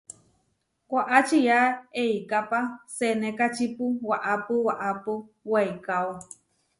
Waʼá 0.93 1.17
čiá 1.27 1.59
eikápa 2.01 2.59
senékačipu 2.95 3.85
waʼápu 4.09 4.53
waʼápu 4.67 5.13
weikáo. 5.51 6.11